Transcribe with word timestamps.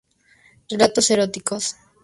Relatos 0.71 1.11
eróticos". 1.11 1.65